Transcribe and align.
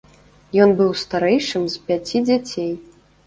Ён 0.63 0.71
быў 0.79 0.89
старэйшым 1.01 1.67
з 1.73 1.83
пяці 1.91 2.23
дзяцей. 2.29 2.73